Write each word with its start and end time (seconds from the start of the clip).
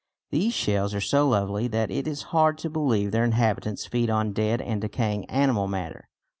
These 0.31 0.55
shells 0.55 0.95
are 0.95 0.99
so 0.99 1.29
lovely 1.29 1.67
that 1.67 1.91
it 1.91 2.07
is 2.07 2.23
hard 2.33 2.57
to 2.57 2.71
believe 2.71 3.11
their 3.11 3.23
inhabitants 3.23 3.85
feed 3.85 4.09
on 4.09 4.33
dead 4.33 4.59
and 4.59 4.81
decaying 4.81 5.25
animal 5.25 5.67
matter. 5.67 6.09